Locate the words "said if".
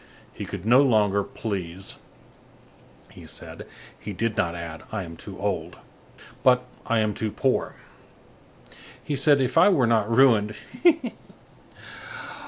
9.15-9.59